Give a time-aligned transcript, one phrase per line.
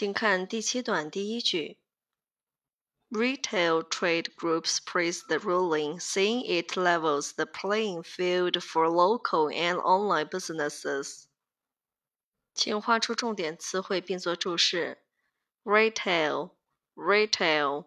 [0.00, 1.78] 请看第七段第一句。
[3.08, 10.28] Retail trade groups praise the ruling, saying it levels the playing field for local and online
[10.28, 11.26] businesses.
[12.52, 14.98] 请画出重点词汇并做注释。
[15.62, 16.52] Retail,
[16.94, 17.86] retail，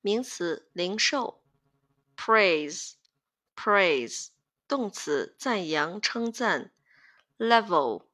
[0.00, 1.42] 名词，零售。
[2.16, 2.92] Praise,
[3.56, 4.28] praise，
[4.68, 6.72] 动词，赞扬、称赞。
[7.38, 8.04] Level,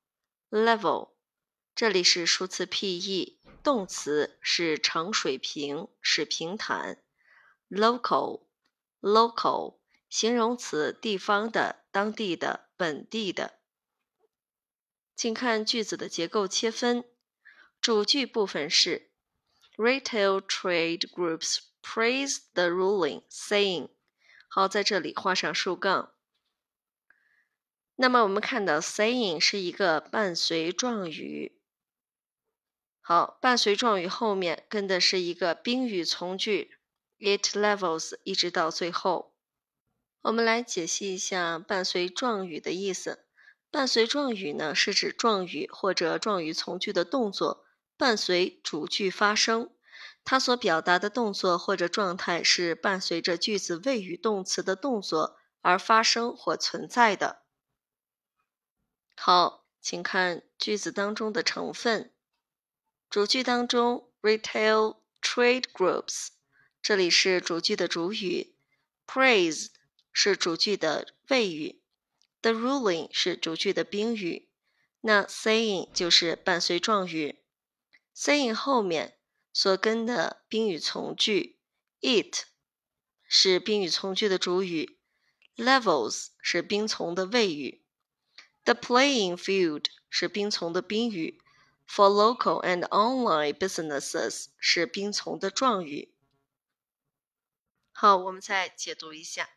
[0.51, 1.11] level，
[1.76, 3.38] 这里是数词 P-E。
[3.62, 7.04] 动词是呈水平，是平坦。
[7.70, 13.60] local，local，形容词地方的、当地的、本地的。
[15.18, 17.04] 请看句子的结构切分，
[17.82, 19.12] 主句部分是
[19.76, 23.90] Retail trade groups praise the ruling, saying。
[24.48, 26.14] 好，在这里画上竖杠。
[27.98, 31.60] 那么我们看到 saying 是一个伴随状语。
[33.08, 36.72] 好，伴随状语后面跟的是一个宾语从句
[37.20, 39.36] ，it levels 一直到最后。
[40.24, 43.28] 我们来解析一下伴随状语的意思。
[43.70, 49.70] 伴随状语呢，是指状语或者状语从句的动作伴随主句发生，
[50.24, 57.44] 它所表达的动作或者状态是伴随着句子谓语动词的动作而发生或存在的。
[59.16, 62.12] 好，请看句子当中的成分。
[63.16, 66.32] 主句当中，retail trade groups，
[66.82, 68.58] 这里是主句的主语
[69.08, 69.68] ；praise
[70.12, 71.82] 是主句的谓语
[72.42, 74.50] ；the ruling 是主句的宾语。
[75.00, 77.40] 那 saying 就是伴随状语
[78.14, 79.18] ，saying 后面
[79.54, 81.62] 所跟的宾语从句
[82.02, 82.44] ，it
[83.30, 85.00] 是宾语从句的主语
[85.56, 87.82] ；levels 是宾从的谓语
[88.66, 91.40] ；the playing field 是宾从的宾语。
[91.88, 96.14] For local and online businesses 是宾从的状语。
[97.92, 99.50] 好，我们再解读一下。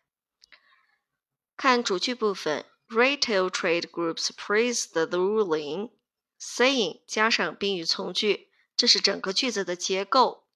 [1.56, 5.90] 看主句部分，Retail trade groups praised the ruling,
[6.40, 10.46] saying 加上宾语从句，这是整个句子的结构。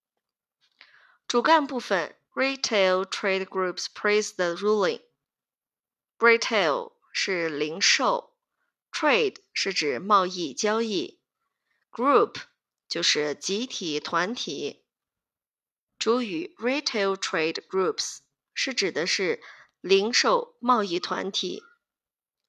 [1.26, 5.02] 主干部分，Retail trade groups praised the ruling。
[6.18, 8.36] Retail 是零售
[8.92, 11.18] ，Trade 是指贸易交易。
[11.92, 12.36] Group
[12.88, 14.82] 就是集体、团体。
[15.98, 18.20] 主语 retail trade groups
[18.54, 19.42] 是指的是
[19.82, 21.62] 零售贸易团体。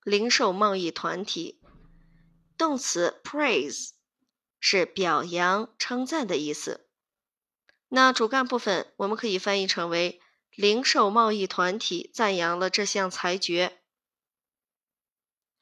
[0.06, 1.60] 零售贸易团体。
[2.58, 3.90] 动词 praise
[4.62, 6.88] 是表扬、称赞的意思。
[7.90, 10.22] 那主干部分我们可以翻译成为
[10.52, 13.82] 零售贸易团体赞扬了这项裁决。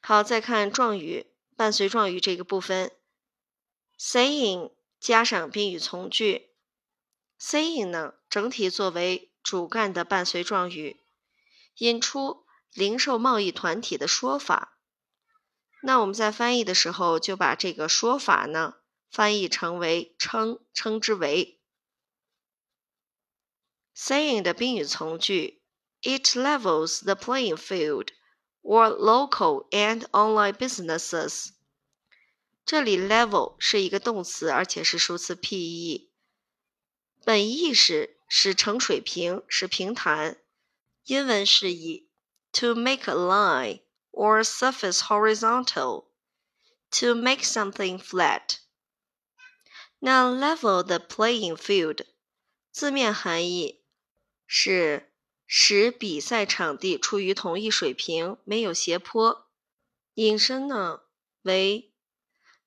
[0.01, 2.91] 好，再看状语伴随状语这个部分。
[4.01, 6.49] Saying 加上宾语从句
[7.39, 11.05] ，saying 呢整体作为主干的伴随状语，
[11.77, 14.79] 引出零售贸易团体的说法。
[15.83, 18.77] 那我们在翻译的时候就把这个说法呢
[19.11, 21.61] 翻译成为称称之为。
[23.95, 25.61] saying 的宾语从句
[26.01, 28.07] ，it levels the playing field
[28.63, 31.51] for local and online businesses。
[32.63, 36.09] 这里 level 是一个动词，而且是数词 P-E，
[37.25, 40.41] 本意是使成水平，使平坦。
[41.03, 42.09] 英文释义
[42.53, 48.59] ：to make a line or surface horizontal，to make something flat。
[49.99, 52.05] 那 level the playing field
[52.71, 53.83] 字面含义
[54.47, 55.11] 是
[55.45, 59.49] 使比赛场地处于同一水平，没有斜坡。
[60.13, 61.01] 引申呢
[61.41, 61.90] 为。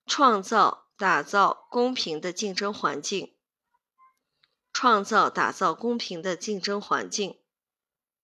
[0.05, 3.35] 创造、打造公平的竞争环境。
[4.73, 7.39] 创造、打造公平的竞争环境。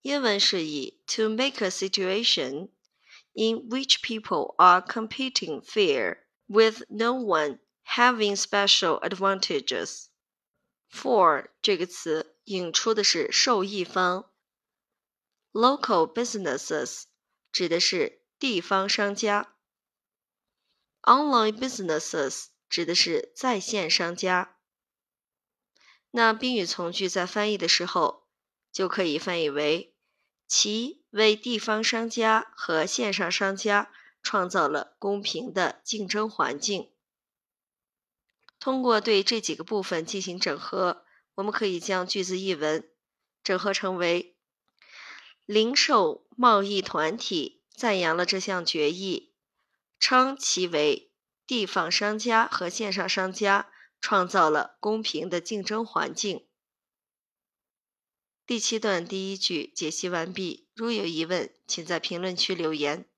[0.01, 2.69] 英文是以 to make a situation
[3.33, 10.05] in which people are competing fair with no one having special advantages.
[10.89, 14.31] For 这个词引出的是受益方。
[15.51, 17.03] Local businesses
[17.51, 19.55] 指的是地方商家。
[21.02, 24.56] Online businesses 指的是在线商家。
[26.10, 28.26] 那宾语从句在翻译的时候，
[28.72, 29.94] 就可以翻译为
[30.46, 33.90] 其为地方商家和线上商家
[34.22, 36.92] 创造了公平的竞争环境。
[38.58, 41.04] 通过对这几个部分进行整合，
[41.36, 42.90] 我们可以将句子译文
[43.42, 44.36] 整合成为：
[45.46, 49.29] 零售贸易团体赞扬了这项决议。
[50.00, 51.12] 称其为
[51.46, 53.70] 地方商家和线上商家
[54.00, 56.46] 创造了公平的竞争环境。
[58.46, 60.68] 第七段第一句解析完毕。
[60.74, 63.09] 如有疑问，请在评论区留言。